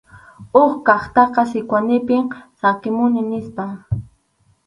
Huk 0.51 0.71
kaqtaqa 0.87 1.41
Sikwanipim 1.51 2.25
saqimuni 2.59 3.21
nispa. 3.29 3.63